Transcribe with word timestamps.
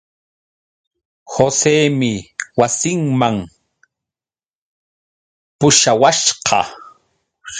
Joseemi 1.31 2.13
wasinman 2.59 3.37
pushawasqa. 5.59 6.59